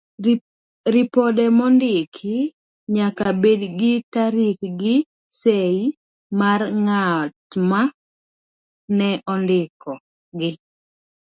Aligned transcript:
Ripode 0.93 1.43
maondiki, 1.57 2.35
nyaka 2.95 3.25
bed 3.41 3.61
gi 3.79 3.93
tarik 4.13 4.59
gi 4.81 4.95
sei 5.39 5.77
mar 6.39 6.59
ng'atma 6.83 7.81
ne 8.97 9.09
ondikogi. 9.33 10.49